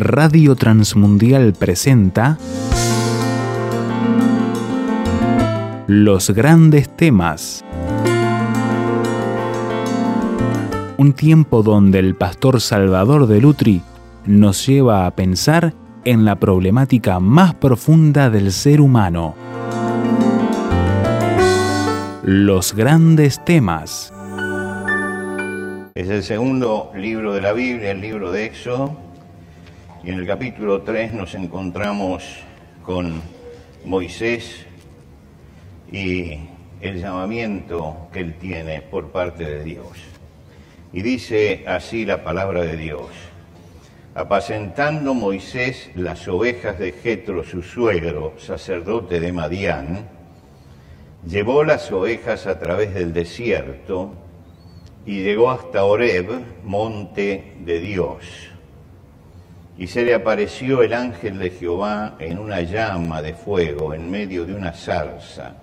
[0.00, 2.38] Radio Transmundial presenta
[5.86, 7.62] Los grandes temas.
[10.96, 13.82] Un tiempo donde el pastor Salvador de Lutri
[14.24, 15.74] nos lleva a pensar
[16.06, 19.34] en la problemática más profunda del ser humano.
[22.22, 24.14] Los grandes temas.
[25.94, 29.09] Es el segundo libro de la Biblia, el libro de Éxodo,
[30.02, 32.24] y en el capítulo 3 nos encontramos
[32.82, 33.20] con
[33.84, 34.64] Moisés
[35.92, 36.38] y
[36.80, 39.98] el llamamiento que él tiene por parte de Dios.
[40.92, 43.08] Y dice así la palabra de Dios.
[44.14, 50.08] Apacentando Moisés las ovejas de Jetro, su suegro, sacerdote de Madián,
[51.26, 54.14] llevó las ovejas a través del desierto
[55.04, 58.49] y llegó hasta Horeb, monte de Dios.
[59.80, 64.44] Y se le apareció el ángel de Jehová en una llama de fuego en medio
[64.44, 65.54] de una zarza.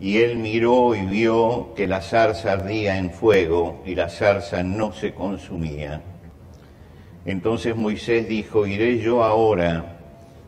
[0.00, 4.92] Y él miró y vio que la zarza ardía en fuego y la zarza no
[4.92, 6.00] se consumía.
[7.24, 9.98] Entonces Moisés dijo, iré yo ahora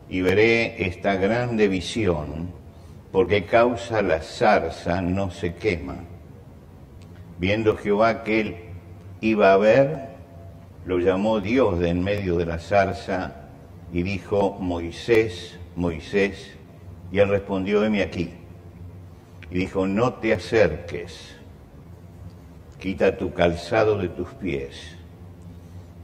[0.08, 2.50] y veré esta grande visión,
[3.12, 5.98] porque causa la zarza no se quema.
[7.38, 8.56] Viendo Jehová que él
[9.20, 10.17] iba a ver,
[10.88, 13.34] lo llamó Dios de en medio de la zarza
[13.92, 16.56] y dijo, Moisés, Moisés,
[17.12, 18.32] y él respondió, heme aquí.
[19.50, 21.36] Y dijo, no te acerques,
[22.80, 24.96] quita tu calzado de tus pies,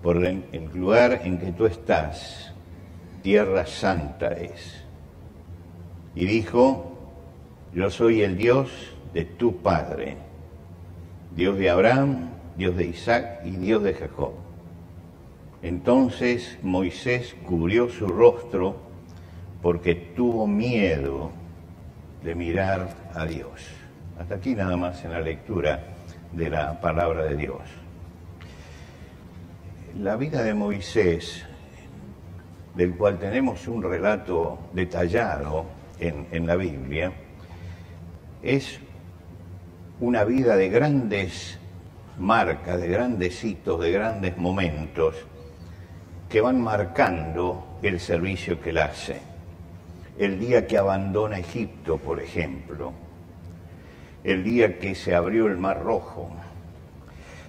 [0.02, 2.52] por el lugar en que tú estás,
[3.22, 4.84] tierra santa es.
[6.14, 6.94] Y dijo,
[7.72, 8.68] yo soy el Dios
[9.14, 10.18] de tu Padre,
[11.34, 14.43] Dios de Abraham, Dios de Isaac y Dios de Jacob.
[15.64, 18.76] Entonces Moisés cubrió su rostro
[19.62, 21.30] porque tuvo miedo
[22.22, 23.62] de mirar a Dios.
[24.18, 25.82] Hasta aquí nada más en la lectura
[26.32, 27.62] de la palabra de Dios.
[29.98, 31.46] La vida de Moisés,
[32.74, 35.64] del cual tenemos un relato detallado
[35.98, 37.10] en, en la Biblia,
[38.42, 38.80] es
[39.98, 41.58] una vida de grandes
[42.18, 45.26] marcas, de grandes hitos, de grandes momentos
[46.28, 49.20] que van marcando el servicio que él hace.
[50.18, 52.92] El día que abandona Egipto, por ejemplo,
[54.22, 56.30] el día que se abrió el Mar Rojo,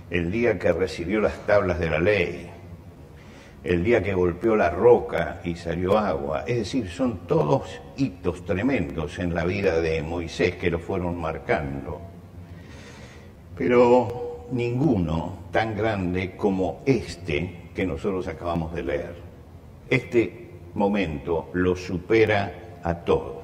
[0.09, 2.49] el día que recibió las tablas de la ley,
[3.63, 6.43] el día que golpeó la roca y salió agua.
[6.45, 12.15] Es decir, son todos hitos tremendos en la vida de Moisés que lo fueron marcando
[13.57, 19.15] pero ninguno tan grande como este que nosotros acabamos de leer.
[19.89, 23.43] Este momento lo supera a todos.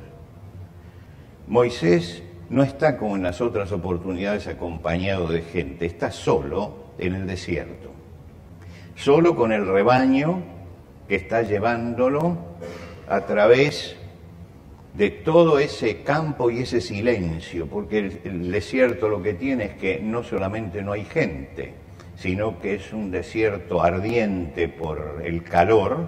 [1.48, 7.28] Moisés no está como en las otras oportunidades acompañado de gente, está solo en el
[7.28, 7.92] desierto,
[8.96, 10.44] solo con el rebaño
[11.08, 12.38] que está llevándolo
[13.08, 13.98] a través
[14.94, 20.00] de todo ese campo y ese silencio, porque el, desierto lo que tiene es que
[20.00, 21.74] no solamente no hay gente,
[22.22, 26.08] sino que es un desierto ardiente por el calor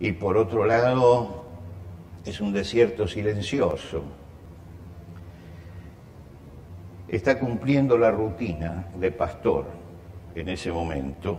[0.00, 1.44] y por otro lado
[2.24, 4.02] es un desierto silencioso.
[7.06, 9.66] Está cumpliendo la rutina de pastor
[10.34, 11.38] en ese momento,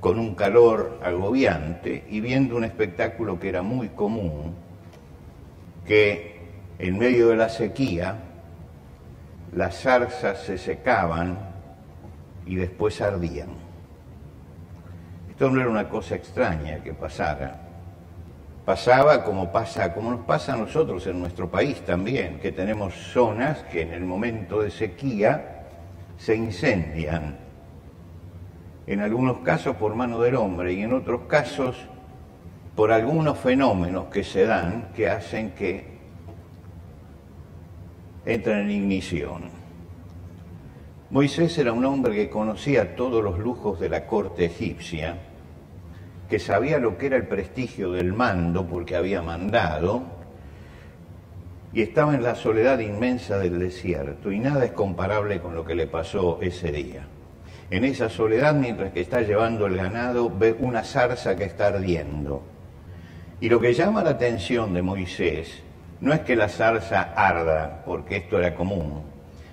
[0.00, 4.54] con un calor agobiante y viendo un espectáculo que era muy común
[5.84, 6.40] que
[6.78, 8.16] en medio de la sequía
[9.54, 11.45] las zarzas se secaban
[12.46, 13.48] y después ardían.
[15.28, 17.60] Esto no era una cosa extraña que pasara.
[18.64, 23.62] Pasaba como pasa, como nos pasa a nosotros en nuestro país también, que tenemos zonas
[23.64, 25.66] que en el momento de sequía
[26.16, 27.36] se incendian.
[28.86, 31.76] En algunos casos por mano del hombre y en otros casos
[32.74, 35.96] por algunos fenómenos que se dan que hacen que
[38.24, 39.55] entren en ignición.
[41.10, 45.16] Moisés era un hombre que conocía todos los lujos de la corte egipcia,
[46.28, 50.02] que sabía lo que era el prestigio del mando porque había mandado,
[51.72, 55.74] y estaba en la soledad inmensa del desierto, y nada es comparable con lo que
[55.74, 57.06] le pasó ese día.
[57.70, 62.42] En esa soledad, mientras que está llevando el ganado, ve una zarza que está ardiendo
[63.40, 65.62] y lo que llama la atención de Moisés
[66.00, 69.02] no es que la zarza arda, porque esto era común,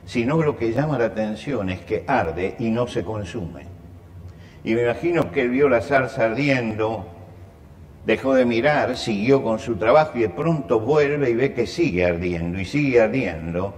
[0.05, 3.65] sino lo que llama la atención es que arde y no se consume.
[4.63, 7.05] Y me imagino que él vio la zarza ardiendo,
[8.05, 12.05] dejó de mirar, siguió con su trabajo y de pronto vuelve y ve que sigue
[12.05, 13.73] ardiendo y sigue ardiendo.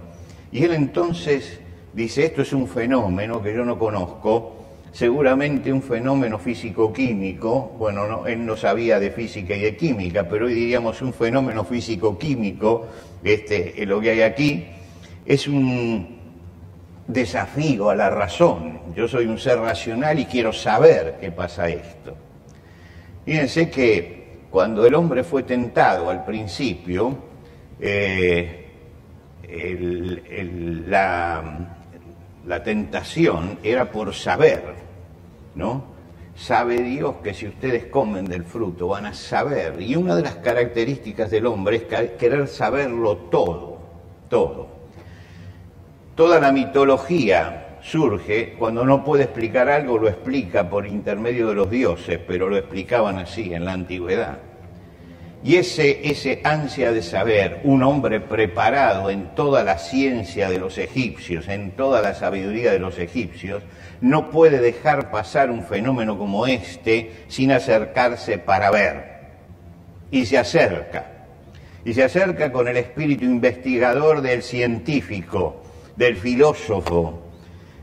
[0.52, 1.60] Y él entonces
[1.92, 4.56] dice, esto es un fenómeno que yo no conozco,
[4.92, 10.46] seguramente un fenómeno físico-químico, bueno, no, él no sabía de física y de química, pero
[10.46, 12.86] hoy diríamos un fenómeno físico-químico,
[13.24, 14.66] este, lo que hay aquí,
[15.24, 16.15] es un
[17.06, 18.80] desafío a la razón.
[18.94, 22.16] Yo soy un ser racional y quiero saber qué pasa esto.
[23.24, 27.16] Fíjense que cuando el hombre fue tentado al principio,
[27.80, 28.66] eh,
[30.86, 31.42] la,
[32.46, 34.62] la tentación era por saber,
[35.54, 35.96] ¿no?
[36.36, 39.80] Sabe Dios que si ustedes comen del fruto van a saber.
[39.80, 43.78] Y una de las características del hombre es querer saberlo todo,
[44.28, 44.75] todo.
[46.16, 51.68] Toda la mitología surge cuando no puede explicar algo, lo explica por intermedio de los
[51.68, 54.38] dioses, pero lo explicaban así en la antigüedad.
[55.44, 60.78] Y ese, ese ansia de saber, un hombre preparado en toda la ciencia de los
[60.78, 63.62] egipcios, en toda la sabiduría de los egipcios,
[64.00, 69.20] no puede dejar pasar un fenómeno como este sin acercarse para ver.
[70.10, 71.12] Y se acerca.
[71.84, 75.62] Y se acerca con el espíritu investigador del científico,
[75.96, 77.22] del filósofo.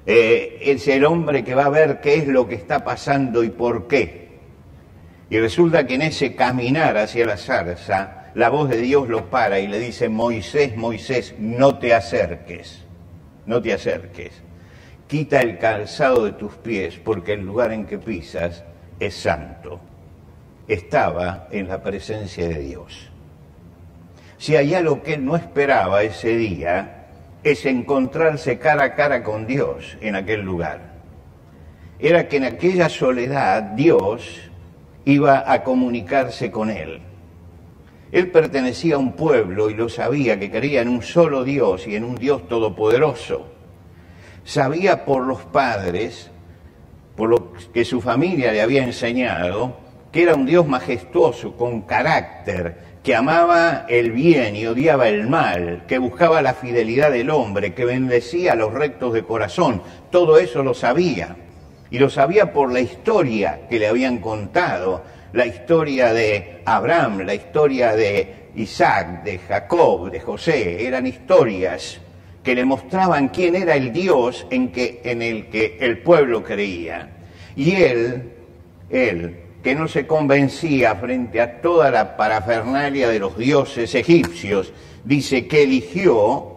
[0.05, 3.49] Eh, es el hombre que va a ver qué es lo que está pasando y
[3.49, 4.29] por qué.
[5.29, 9.59] Y resulta que en ese caminar hacia la zarza, la voz de Dios lo para
[9.59, 12.83] y le dice, Moisés, Moisés, no te acerques,
[13.45, 14.43] no te acerques
[15.13, 18.63] quita el calzado de tus pies, porque el lugar en que pisas
[18.99, 19.79] es santo.
[20.67, 23.11] Estaba en la presencia de Dios.
[24.39, 27.02] Si hay algo que él no esperaba ese día,
[27.43, 30.93] es encontrarse cara a cara con Dios en aquel lugar.
[31.99, 34.49] Era que en aquella soledad Dios
[35.05, 37.01] iba a comunicarse con él.
[38.11, 41.95] Él pertenecía a un pueblo y lo sabía que creía en un solo Dios y
[41.95, 43.53] en un Dios todopoderoso
[44.43, 46.29] sabía por los padres,
[47.15, 49.77] por lo que su familia le había enseñado,
[50.11, 55.83] que era un Dios majestuoso, con carácter, que amaba el bien y odiaba el mal,
[55.87, 59.81] que buscaba la fidelidad del hombre, que bendecía a los rectos de corazón.
[60.09, 61.35] Todo eso lo sabía.
[61.91, 65.03] Y lo sabía por la historia que le habían contado,
[65.33, 70.87] la historia de Abraham, la historia de Isaac, de Jacob, de José.
[70.87, 71.99] Eran historias
[72.41, 77.09] que le mostraban quién era el Dios en, que, en el que el pueblo creía.
[77.55, 78.31] Y él,
[78.89, 84.73] él, que no se convencía frente a toda la parafernalia de los dioses egipcios,
[85.05, 86.53] dice que eligió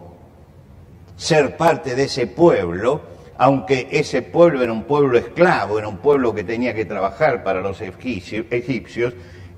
[1.15, 3.01] ser parte de ese pueblo,
[3.37, 7.61] aunque ese pueblo era un pueblo esclavo, era un pueblo que tenía que trabajar para
[7.61, 9.13] los egipcios,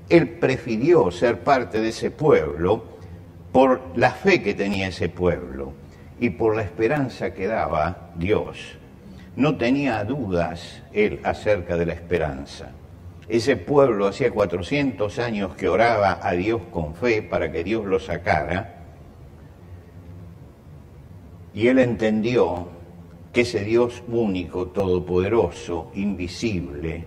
[0.08, 2.84] él prefirió ser parte de ese pueblo
[3.50, 5.72] por la fe que tenía ese pueblo
[6.20, 8.76] y por la esperanza que daba Dios.
[9.34, 12.70] No tenía dudas él acerca de la esperanza.
[13.30, 18.00] Ese pueblo hacía 400 años que oraba a Dios con fe para que Dios lo
[18.00, 18.74] sacara.
[21.54, 22.66] Y él entendió
[23.32, 27.04] que ese Dios único, todopoderoso, invisible,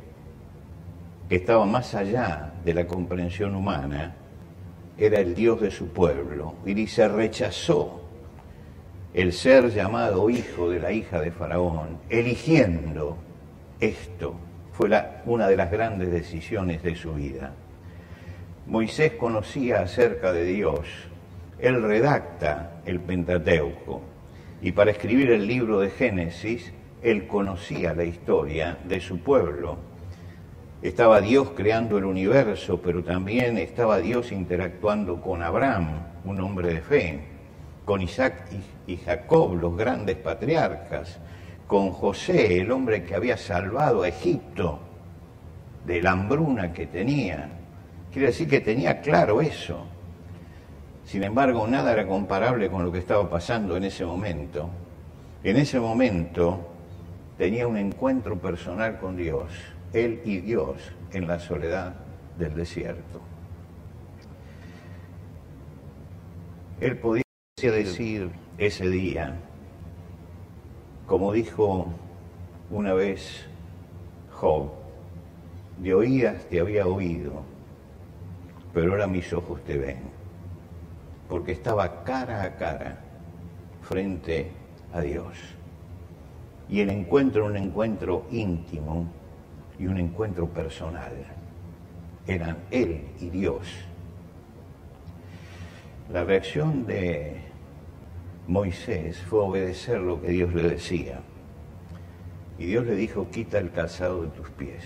[1.28, 4.16] que estaba más allá de la comprensión humana,
[4.98, 6.56] era el Dios de su pueblo.
[6.66, 8.00] Y dice, rechazó
[9.14, 13.18] el ser llamado hijo de la hija de Faraón, eligiendo
[13.82, 14.36] esto,
[14.74, 14.90] fue
[15.26, 17.54] una de las grandes decisiones de su vida.
[18.68, 20.88] Moisés conocía acerca de Dios,
[21.60, 24.02] él redacta el Pentateuco
[24.62, 29.78] y para escribir el libro de Génesis, él conocía la historia de su pueblo.
[30.82, 36.82] Estaba Dios creando el universo, pero también estaba Dios interactuando con Abraham, un hombre de
[36.82, 37.34] fe
[37.86, 38.48] con Isaac
[38.88, 41.20] y Jacob, los grandes patriarcas,
[41.68, 44.80] con José, el hombre que había salvado a Egipto
[45.86, 47.50] de la hambruna que tenía.
[48.12, 49.86] Quiere decir que tenía claro eso.
[51.06, 54.70] Sin embargo, nada era comparable con lo que estaba pasando en ese momento.
[55.44, 56.70] En ese momento
[57.38, 59.52] tenía un encuentro personal con Dios,
[59.92, 60.78] él y Dios,
[61.12, 61.96] en la soledad
[62.38, 63.22] del desierto.
[66.80, 67.24] Él podía
[67.58, 69.36] decir ese día,
[71.14, 71.86] como dijo
[72.72, 73.46] una vez
[74.32, 74.72] Job,
[75.78, 77.44] de oídas te había oído,
[78.74, 80.00] pero ahora mis ojos te ven,
[81.30, 82.98] porque estaba cara a cara
[83.84, 84.50] frente
[84.92, 85.38] a Dios.
[86.68, 89.06] Y el encuentro, un encuentro íntimo,
[89.78, 91.14] y un encuentro personal.
[92.26, 93.68] Eran Él y Dios.
[96.12, 97.40] La reacción de
[98.48, 101.22] Moisés fue obedecer lo que Dios le decía.
[102.58, 104.84] Y Dios le dijo, quita el calzado de tus pies.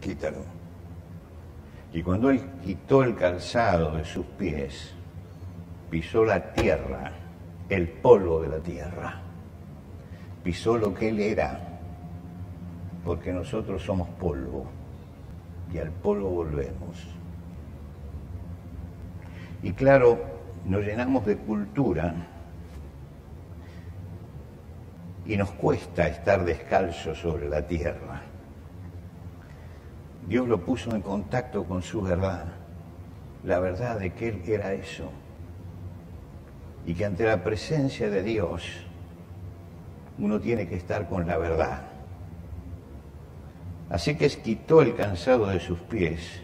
[0.00, 0.44] Quítalo.
[1.92, 4.94] Y cuando él quitó el calzado de sus pies,
[5.90, 7.12] pisó la tierra,
[7.68, 9.20] el polvo de la tierra.
[10.42, 11.60] Pisó lo que él era,
[13.04, 14.66] porque nosotros somos polvo
[15.72, 17.06] y al polvo volvemos.
[19.62, 20.31] Y claro,
[20.64, 22.14] nos llenamos de cultura
[25.26, 28.22] y nos cuesta estar descalzos sobre la tierra.
[30.28, 32.46] Dios lo puso en contacto con su verdad,
[33.44, 35.10] la verdad de que Él era eso,
[36.86, 38.62] y que ante la presencia de Dios
[40.18, 41.82] uno tiene que estar con la verdad.
[43.90, 46.41] Así que quitó el cansado de sus pies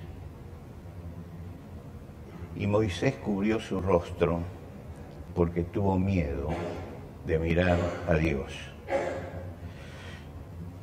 [2.59, 4.41] y Moisés cubrió su rostro
[5.35, 6.49] porque tuvo miedo
[7.25, 8.53] de mirar a Dios.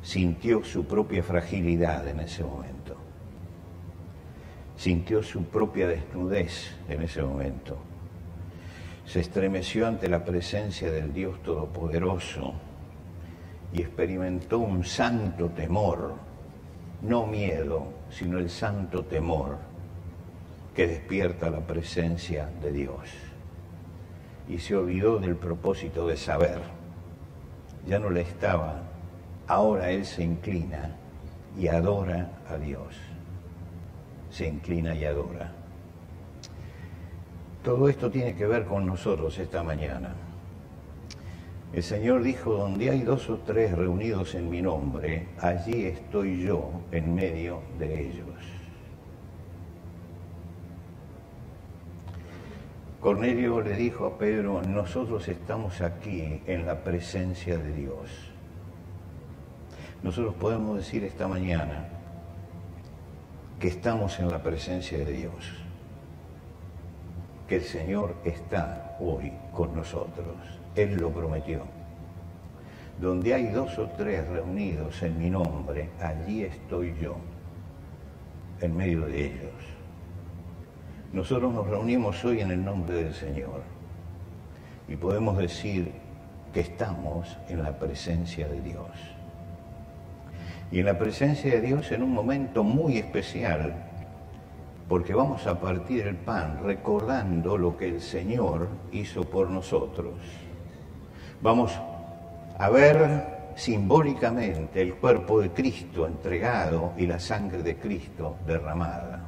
[0.02, 2.96] Sintió su propia fragilidad en ese momento.
[4.76, 7.76] Sintió su propia desnudez en ese momento.
[9.04, 12.54] Se estremeció ante la presencia del Dios Todopoderoso
[13.72, 16.14] y experimentó un santo temor,
[17.02, 19.75] no miedo, sino el santo temor
[20.76, 23.00] que despierta la presencia de Dios.
[24.46, 26.60] Y se olvidó del propósito de saber.
[27.86, 28.82] Ya no le estaba.
[29.46, 30.94] Ahora él se inclina
[31.58, 32.94] y adora a Dios.
[34.30, 35.50] Se inclina y adora.
[37.64, 40.14] Todo esto tiene que ver con nosotros esta mañana.
[41.72, 46.70] El Señor dijo, donde hay dos o tres reunidos en mi nombre, allí estoy yo
[46.92, 48.35] en medio de ellos.
[53.00, 58.10] Cornelio le dijo a Pedro, nosotros estamos aquí en la presencia de Dios.
[60.02, 61.88] Nosotros podemos decir esta mañana
[63.60, 65.54] que estamos en la presencia de Dios,
[67.48, 70.36] que el Señor está hoy con nosotros.
[70.74, 71.62] Él lo prometió.
[73.00, 77.16] Donde hay dos o tres reunidos en mi nombre, allí estoy yo,
[78.60, 79.75] en medio de ellos.
[81.12, 83.62] Nosotros nos reunimos hoy en el nombre del Señor
[84.88, 85.92] y podemos decir
[86.52, 88.90] que estamos en la presencia de Dios.
[90.70, 93.74] Y en la presencia de Dios en un momento muy especial,
[94.88, 100.14] porque vamos a partir el pan recordando lo que el Señor hizo por nosotros.
[101.40, 101.72] Vamos
[102.58, 109.25] a ver simbólicamente el cuerpo de Cristo entregado y la sangre de Cristo derramada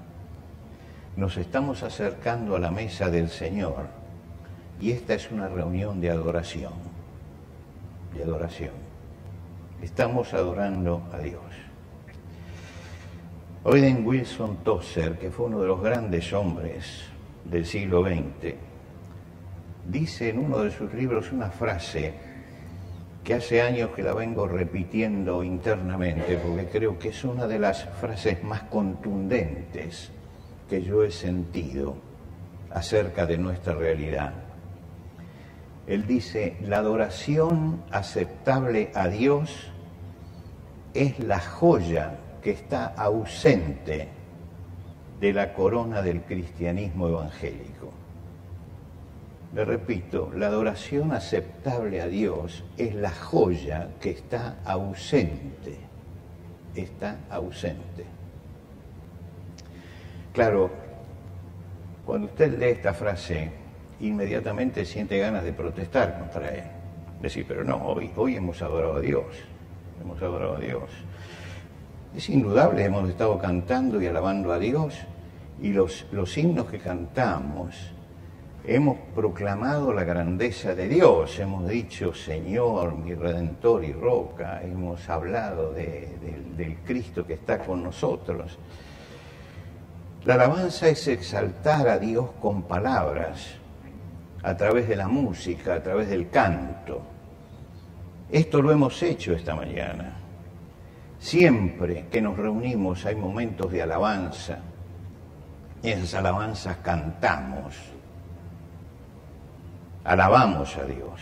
[1.18, 3.88] nos estamos acercando a la mesa del Señor
[4.80, 6.74] y esta es una reunión de adoración,
[8.14, 8.70] de adoración.
[9.82, 11.42] Estamos adorando a Dios.
[13.64, 17.02] Oiden Wilson Tosser, que fue uno de los grandes hombres
[17.44, 18.54] del siglo XX,
[19.88, 22.14] dice en uno de sus libros una frase
[23.24, 27.86] que hace años que la vengo repitiendo internamente porque creo que es una de las
[27.98, 30.12] frases más contundentes
[30.68, 31.96] que yo he sentido
[32.70, 34.32] acerca de nuestra realidad.
[35.86, 39.72] Él dice, la adoración aceptable a Dios
[40.92, 44.08] es la joya que está ausente
[45.18, 47.90] de la corona del cristianismo evangélico.
[49.54, 55.78] Le repito, la adoración aceptable a Dios es la joya que está ausente,
[56.74, 58.17] está ausente.
[60.38, 60.70] Claro,
[62.06, 63.50] cuando usted lee esta frase,
[63.98, 66.62] inmediatamente siente ganas de protestar contra él.
[67.20, 69.24] Decir, pero no, hoy, hemos adorado a Dios,
[70.00, 70.90] hemos adorado a Dios.
[72.14, 74.94] Es indudable, hemos estado cantando y alabando a Dios
[75.60, 77.74] y los, los himnos que cantamos,
[78.64, 85.72] hemos proclamado la grandeza de Dios, hemos dicho, Señor, mi Redentor y Roca, hemos hablado
[85.72, 88.56] del Cristo que está con nosotros.
[90.24, 93.54] La alabanza es exaltar a Dios con palabras,
[94.42, 97.02] a través de la música, a través del canto.
[98.30, 100.16] Esto lo hemos hecho esta mañana.
[101.18, 104.58] Siempre que nos reunimos hay momentos de alabanza.
[105.82, 107.74] Y esas alabanzas cantamos.
[110.04, 111.20] Alabamos a Dios.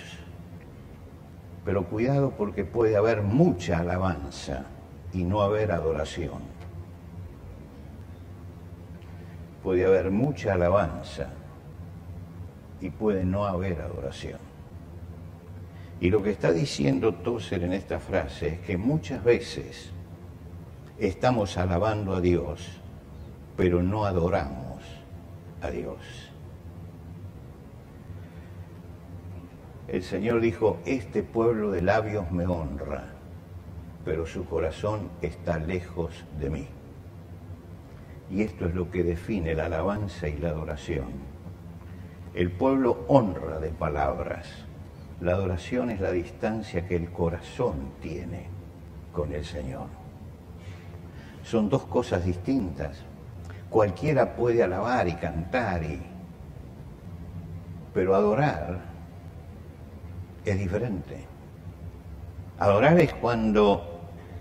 [1.65, 4.65] Pero cuidado porque puede haber mucha alabanza
[5.13, 6.56] y no haber adoración.
[9.67, 11.27] Puede haber mucha alabanza
[12.81, 14.39] y puede no haber adoración.
[16.01, 19.91] Y lo que está diciendo Tozer en esta frase es que muchas veces
[21.01, 22.81] estamos alabando a Dios,
[23.57, 24.85] pero no adoramos
[25.61, 25.99] a Dios.
[29.89, 33.09] El Señor dijo, este pueblo de labios me honra,
[34.05, 36.76] pero su corazón está lejos de mí.
[38.31, 41.07] Y esto es lo que define la alabanza y la adoración.
[42.35, 44.47] El pueblo honra de palabras.
[45.21, 48.49] La adoración es la distancia que el corazón tiene
[49.13, 49.87] con el Señor.
[51.43, 52.99] Son dos cosas distintas.
[53.71, 55.83] Cualquiera puede alabar y cantar,
[57.95, 58.81] pero adorar
[60.45, 61.25] es diferente.
[62.59, 63.96] Adorar es cuando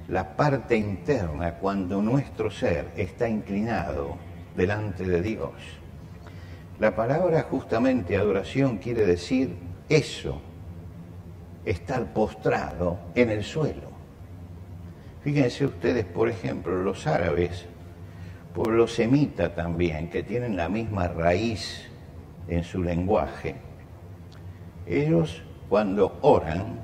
[0.07, 4.17] la parte interna, cuando nuestro ser está inclinado
[4.55, 5.53] delante de Dios.
[6.79, 9.55] La palabra justamente adoración quiere decir
[9.89, 10.41] eso,
[11.65, 13.95] estar postrado en el suelo.
[15.23, 17.65] Fíjense ustedes, por ejemplo, los árabes,
[18.53, 21.89] por los semitas también, que tienen la misma raíz
[22.47, 23.55] en su lenguaje,
[24.85, 26.79] ellos cuando oran,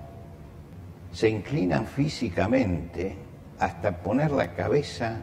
[1.11, 3.15] se inclinan físicamente
[3.59, 5.21] hasta poner la cabeza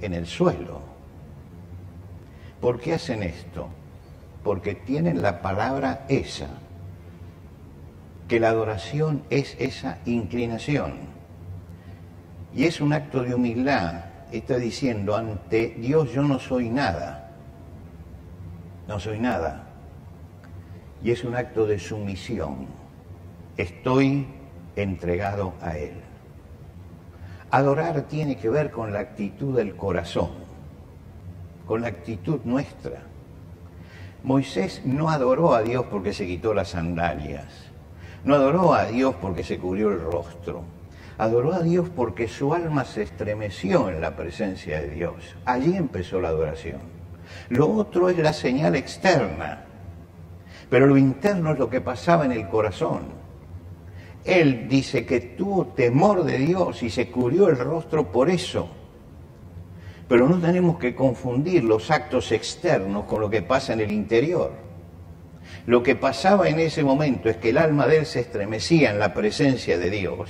[0.00, 0.80] en el suelo.
[2.60, 3.68] ¿Por qué hacen esto?
[4.42, 6.48] Porque tienen la palabra esa,
[8.26, 10.94] que la adoración es esa inclinación.
[12.54, 14.04] Y es un acto de humildad.
[14.32, 17.30] Está diciendo, ante Dios yo no soy nada.
[18.86, 19.66] No soy nada.
[21.02, 22.78] Y es un acto de sumisión
[23.58, 24.24] estoy
[24.82, 25.94] entregado a Él.
[27.50, 30.30] Adorar tiene que ver con la actitud del corazón,
[31.66, 33.02] con la actitud nuestra.
[34.22, 37.46] Moisés no adoró a Dios porque se quitó las sandalias,
[38.24, 40.62] no adoró a Dios porque se cubrió el rostro,
[41.16, 45.36] adoró a Dios porque su alma se estremeció en la presencia de Dios.
[45.44, 46.80] Allí empezó la adoración.
[47.48, 49.64] Lo otro es la señal externa,
[50.68, 53.17] pero lo interno es lo que pasaba en el corazón.
[54.28, 58.68] Él dice que tuvo temor de Dios y se cubrió el rostro por eso.
[60.06, 64.52] Pero no tenemos que confundir los actos externos con lo que pasa en el interior.
[65.64, 68.98] Lo que pasaba en ese momento es que el alma de él se estremecía en
[68.98, 70.28] la presencia de Dios,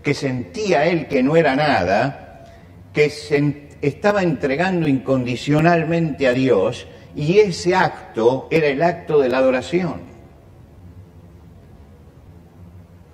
[0.00, 2.46] que sentía él que no era nada,
[2.92, 9.38] que se estaba entregando incondicionalmente a Dios y ese acto era el acto de la
[9.38, 10.13] adoración.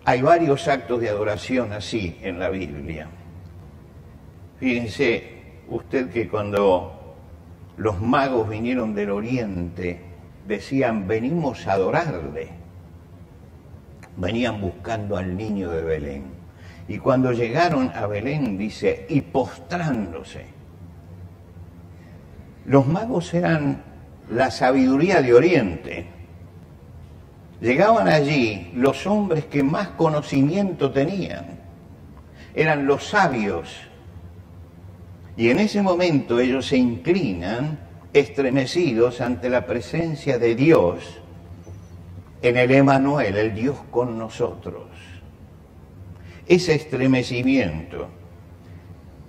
[0.04, 3.08] Hay varios actos de adoración así en la Biblia.
[4.58, 7.16] Fíjense usted que cuando
[7.76, 10.00] los magos vinieron del oriente,
[10.46, 12.48] decían, venimos a adorarle.
[14.16, 16.24] Venían buscando al niño de Belén.
[16.88, 20.46] Y cuando llegaron a Belén, dice, y postrándose.
[22.66, 23.82] Los magos eran
[24.30, 26.19] la sabiduría de Oriente
[27.60, 31.60] Llegaban allí los hombres que más conocimiento tenían,
[32.54, 33.76] eran los sabios.
[35.36, 37.78] Y en ese momento ellos se inclinan
[38.14, 41.20] estremecidos ante la presencia de Dios
[42.40, 44.86] en el Emanuel, el Dios con nosotros.
[46.46, 48.08] Ese estremecimiento,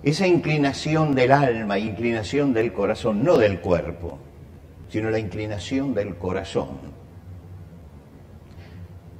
[0.02, 4.18] esa inclinación del alma, inclinación del corazón, no del cuerpo,
[4.88, 7.01] sino la inclinación del corazón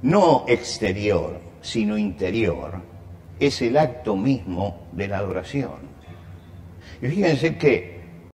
[0.03, 2.73] no exterior, sino interior,
[3.39, 5.93] es el acto mismo de la adoración.
[7.01, 8.29] Y fíjense que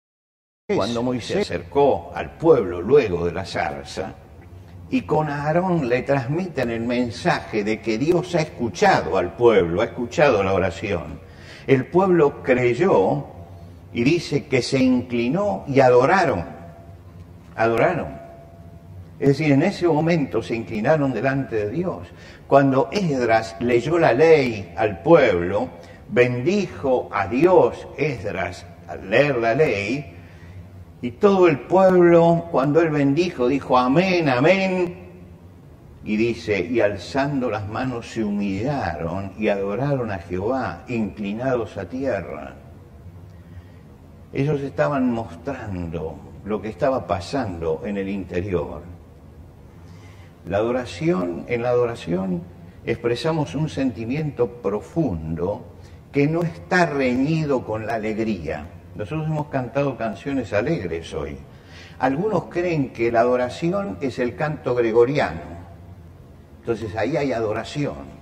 [0.75, 4.15] cuando Moisés se acercó al pueblo luego de la zarza,
[4.91, 9.85] y con Aarón le transmiten el mensaje de que Dios ha escuchado al pueblo, ha
[9.85, 11.19] escuchado la oración.
[11.67, 13.25] El pueblo creyó
[13.93, 16.43] y dice que se inclinó y adoraron.
[17.55, 18.18] Adoraron.
[19.19, 22.07] Es decir, en ese momento se inclinaron delante de Dios.
[22.47, 25.69] Cuando Esdras leyó la ley al pueblo,
[26.07, 30.15] bendijo a Dios Esdras al leer la ley,
[31.01, 34.97] y todo el pueblo, cuando él bendijo, dijo amén, amén,
[36.03, 42.55] y dice, y alzando las manos se humillaron y adoraron a Jehová, inclinados a tierra.
[44.33, 48.98] Ellos estaban mostrando lo que estaba pasando en el interior.
[50.45, 52.41] La adoración, en la adoración
[52.85, 55.65] expresamos un sentimiento profundo
[56.11, 58.65] que no está reñido con la alegría.
[58.95, 61.37] Nosotros hemos cantado canciones alegres hoy.
[61.99, 65.41] Algunos creen que la adoración es el canto gregoriano.
[66.61, 68.19] Entonces ahí hay adoración.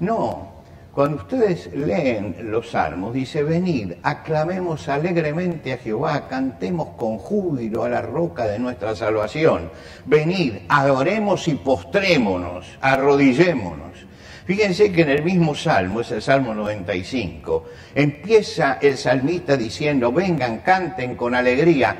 [0.00, 0.55] No,
[0.96, 7.90] cuando ustedes leen los salmos, dice, venid, aclamemos alegremente a Jehová, cantemos con júbilo a
[7.90, 9.70] la roca de nuestra salvación.
[10.06, 14.06] Venid, adoremos y postrémonos, arrodillémonos.
[14.46, 20.60] Fíjense que en el mismo salmo, es el Salmo 95, empieza el salmista diciendo, vengan,
[20.60, 21.94] canten con alegría,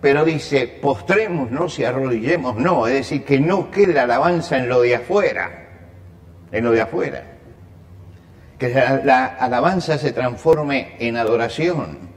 [0.00, 4.80] pero dice, postrémonos y arrodillemos, no, es decir, que no quede la alabanza en lo
[4.80, 5.68] de afuera,
[6.50, 7.37] en lo de afuera
[8.58, 12.08] que la alabanza se transforme en adoración.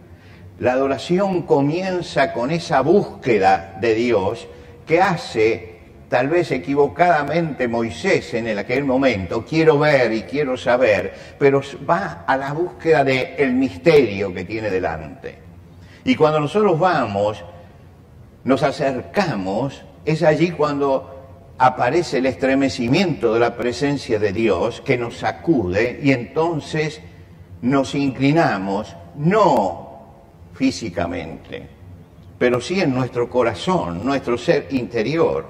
[0.60, 4.48] La adoración comienza con esa búsqueda de Dios
[4.86, 5.72] que hace
[6.12, 12.36] tal vez equivocadamente Moisés en aquel momento, quiero ver y quiero saber, pero va a
[12.36, 15.38] la búsqueda del misterio que tiene delante.
[16.04, 17.42] Y cuando nosotros vamos,
[18.44, 21.21] nos acercamos, es allí cuando
[21.64, 27.00] aparece el estremecimiento de la presencia de Dios que nos sacude y entonces
[27.62, 29.92] nos inclinamos, no
[30.56, 31.70] físicamente,
[32.40, 35.46] pero sí en nuestro corazón, nuestro ser interior,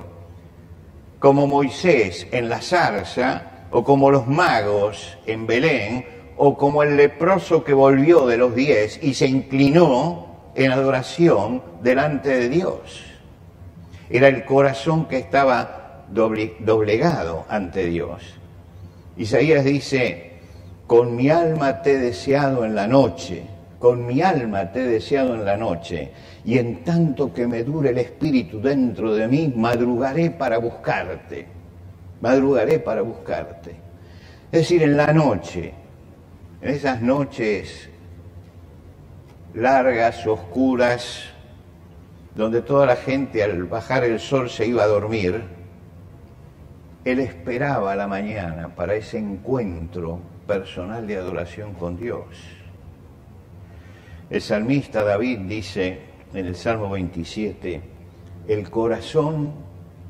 [1.17, 7.63] como Moisés en la zarza, o como los magos en Belén, o como el leproso
[7.63, 13.05] que volvió de los diez y se inclinó en adoración delante de Dios.
[14.09, 15.80] Era el corazón que estaba
[16.13, 18.21] doblegado ante Dios.
[19.17, 20.31] Isaías dice,
[20.87, 23.43] con mi alma te he deseado en la noche,
[23.79, 26.11] con mi alma te he deseado en la noche,
[26.43, 31.47] y en tanto que me dure el espíritu dentro de mí, madrugaré para buscarte,
[32.21, 33.71] madrugaré para buscarte.
[34.51, 35.73] Es decir, en la noche,
[36.61, 37.89] en esas noches
[39.53, 41.23] largas, oscuras,
[42.35, 45.60] donde toda la gente al bajar el sol se iba a dormir,
[47.03, 52.25] él esperaba la mañana para ese encuentro personal de adoración con Dios.
[54.29, 55.99] El salmista David dice
[56.33, 57.81] en el Salmo 27,
[58.47, 59.51] el corazón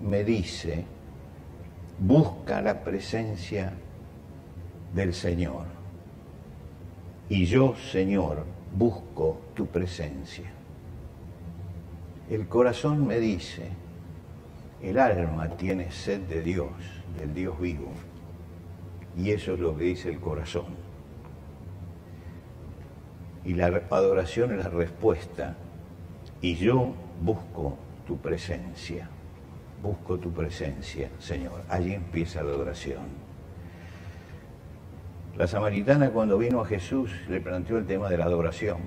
[0.02, 0.86] me dice,
[2.00, 3.74] busca la presencia
[4.94, 5.66] del Señor.
[7.30, 10.52] Y yo, Señor, busco tu presencia.
[12.30, 13.70] El corazón me dice,
[14.84, 16.72] el alma tiene sed de Dios,
[17.18, 17.92] del Dios vivo.
[19.18, 20.66] Y eso es lo que dice el corazón.
[23.44, 25.56] Y la adoración es la respuesta.
[26.42, 29.10] Y yo busco tu presencia.
[29.82, 31.62] Busco tu presencia, Señor.
[31.70, 33.00] Allí empieza la adoración.
[35.38, 38.80] La samaritana cuando vino a Jesús le planteó el tema de la adoración.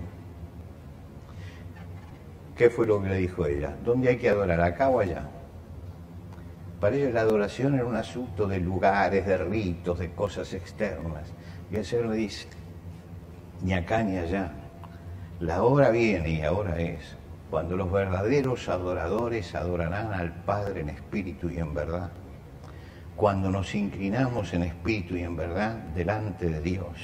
[2.57, 3.77] ¿Qué fue lo que le dijo ella?
[3.85, 4.61] ¿Dónde hay que adorar?
[4.61, 5.29] ¿Acá o allá?
[6.85, 11.33] Para ellos la adoración era un asunto de lugares, de ritos, de cosas externas.
[11.73, 12.47] Y el Señor dice,
[13.63, 14.53] ni acá ni allá.
[15.41, 17.17] La hora viene y ahora es
[17.49, 22.11] cuando los verdaderos adoradores adorarán al Padre en espíritu y en verdad.
[23.17, 26.99] Cuando nos inclinamos en espíritu y en verdad delante de Dios.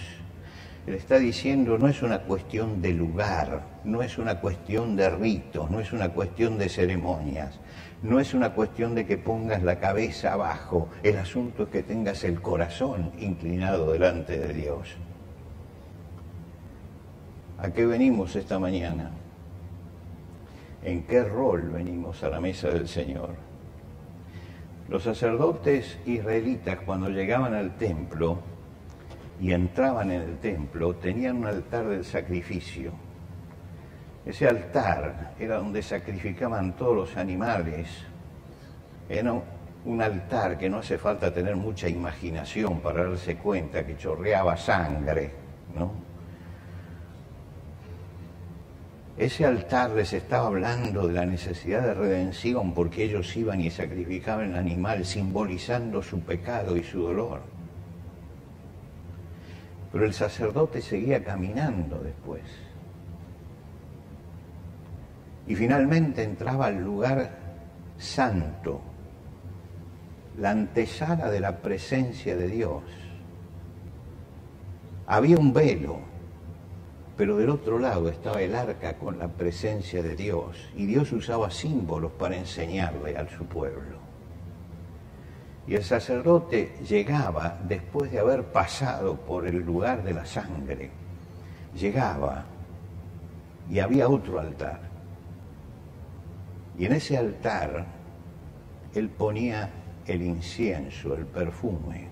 [0.87, 5.71] Él está diciendo, no es una cuestión de lugar, no es una cuestión de ritos,
[5.71, 7.61] no es una cuestión de ceremonias,
[8.03, 12.25] no es una cuestión de que pongas la cabeza abajo, el asunto es que tengas
[12.25, 14.97] el corazón inclinado delante de Dios.
[17.59, 19.11] ¿A qué venimos esta mañana?
[20.83, 23.35] ¿En qué rol venimos a la mesa del Señor?
[24.89, 28.39] Los sacerdotes israelitas cuando llegaban al templo
[29.41, 32.93] y entraban en el templo tenían un altar del sacrificio
[34.25, 37.89] ese altar era donde sacrificaban todos los animales.
[39.09, 39.35] Era
[39.85, 45.33] un altar que no hace falta tener mucha imaginación para darse cuenta que chorreaba sangre,
[45.75, 45.91] ¿no?
[49.17, 54.53] Ese altar les estaba hablando de la necesidad de redención porque ellos iban y sacrificaban
[54.53, 57.41] el animal simbolizando su pecado y su dolor.
[59.93, 62.43] Pero el sacerdote seguía caminando después
[65.51, 67.29] y finalmente entraba al lugar
[67.99, 68.81] santo,
[70.39, 72.85] la antesala de la presencia de Dios.
[75.09, 75.99] Había un velo,
[77.17, 81.51] pero del otro lado estaba el arca con la presencia de Dios y Dios usaba
[81.51, 84.00] símbolos para enseñarle a su pueblo.
[85.71, 90.91] Y el sacerdote llegaba después de haber pasado por el lugar de la sangre
[91.77, 92.45] llegaba
[93.71, 94.81] y había otro altar.
[96.77, 97.87] Y en ese altar
[98.97, 99.71] él ponía
[100.09, 102.09] el incienso, el perfume.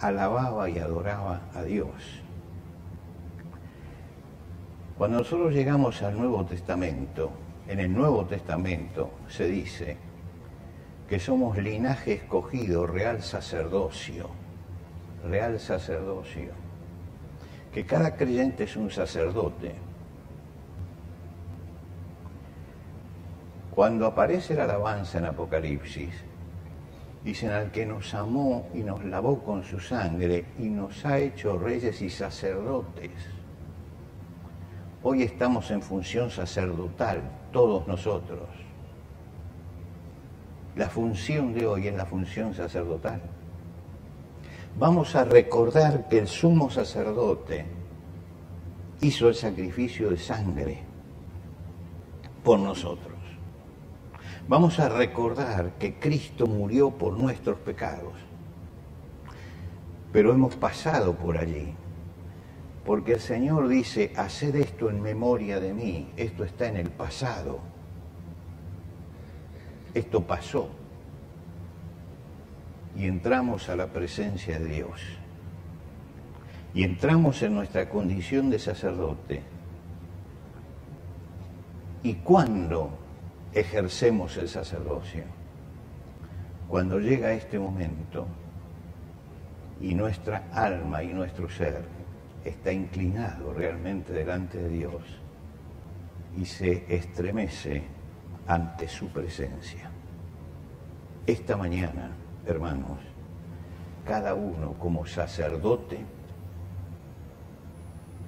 [0.00, 2.20] Alababa y adoraba a Dios.
[4.98, 7.30] Cuando nosotros llegamos al Nuevo Testamento,
[7.66, 10.09] en el Nuevo Testamento se dice
[11.10, 14.30] que somos linaje escogido, real sacerdocio,
[15.24, 16.52] real sacerdocio,
[17.74, 19.74] que cada creyente es un sacerdote.
[23.74, 26.14] Cuando aparece la alabanza en Apocalipsis,
[27.24, 31.58] dicen al que nos amó y nos lavó con su sangre y nos ha hecho
[31.58, 33.10] reyes y sacerdotes.
[35.02, 37.20] Hoy estamos en función sacerdotal,
[37.50, 38.69] todos nosotros.
[40.80, 43.20] La función de hoy es la función sacerdotal.
[44.78, 47.66] Vamos a recordar que el sumo sacerdote
[49.02, 50.78] hizo el sacrificio de sangre
[52.42, 53.18] por nosotros.
[54.48, 58.14] Vamos a recordar que Cristo murió por nuestros pecados.
[60.14, 61.74] Pero hemos pasado por allí.
[62.86, 66.10] Porque el Señor dice, haced esto en memoria de mí.
[66.16, 67.60] Esto está en el pasado.
[69.94, 70.68] Esto pasó.
[72.96, 75.00] Y entramos a la presencia de Dios.
[76.74, 79.42] Y entramos en nuestra condición de sacerdote.
[82.02, 82.90] ¿Y cuándo
[83.52, 85.24] ejercemos el sacerdocio?
[86.68, 88.26] Cuando llega este momento
[89.80, 91.82] y nuestra alma y nuestro ser
[92.44, 95.02] está inclinado realmente delante de Dios
[96.38, 97.82] y se estremece
[98.46, 99.90] ante su presencia.
[101.26, 102.10] Esta mañana,
[102.46, 102.98] hermanos,
[104.06, 105.98] cada uno como sacerdote,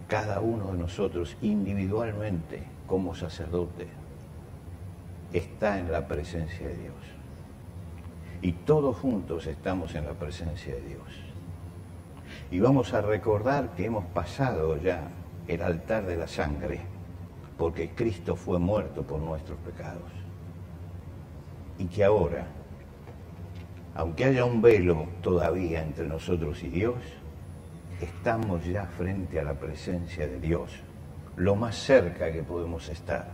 [0.08, 3.88] cada uno de nosotros individualmente como sacerdote,
[5.32, 6.94] está en la presencia de Dios.
[8.42, 11.32] Y todos juntos estamos en la presencia de Dios.
[12.50, 15.08] Y vamos a recordar que hemos pasado ya
[15.48, 16.80] el altar de la sangre,
[17.56, 20.10] porque Cristo fue muerto por nuestros pecados.
[21.78, 22.46] Y que ahora,
[23.94, 26.96] aunque haya un velo todavía entre nosotros y Dios,
[28.00, 30.72] estamos ya frente a la presencia de Dios,
[31.36, 33.28] lo más cerca que podemos estar.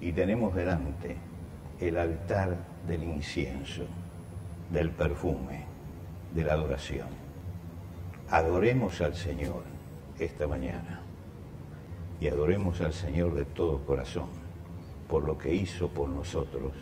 [0.00, 1.16] Y tenemos delante
[1.80, 3.84] el altar del incienso,
[4.70, 5.64] del perfume,
[6.34, 7.08] de la adoración.
[8.30, 9.62] Adoremos al Señor
[10.18, 11.03] esta mañana
[12.20, 14.28] y adoremos al Señor de todo corazón
[15.08, 16.72] por lo que hizo por nosotros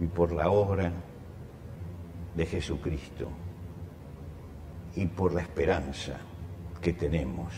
[0.00, 0.92] y por la obra
[2.34, 3.28] de Jesucristo
[4.96, 6.18] y por la esperanza
[6.80, 7.52] que tenemos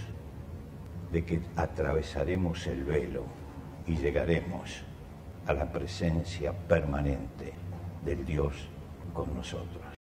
[1.12, 3.24] de que atravesaremos el velo
[3.86, 4.82] y llegaremos
[5.46, 7.52] a la presencia permanente
[8.04, 8.54] del Dios
[9.12, 10.01] con nosotros.